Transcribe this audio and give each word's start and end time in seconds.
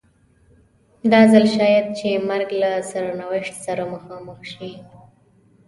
دا 1.11 1.21
ځل 1.31 1.45
شاید 1.55 1.85
چې 1.97 2.09
مرګ 2.29 2.49
له 2.61 2.71
سرنوشت 2.89 3.55
سره 3.65 3.83
مخامخ 3.93 4.37
کړي. 4.51 4.71